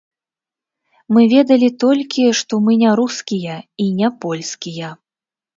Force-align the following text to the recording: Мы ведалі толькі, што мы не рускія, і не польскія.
Мы 1.15 1.25
ведалі 1.33 1.69
толькі, 1.83 2.23
што 2.41 2.53
мы 2.69 2.79
не 2.85 2.95
рускія, 3.03 3.55
і 3.85 3.91
не 4.01 4.13
польскія. 4.27 4.89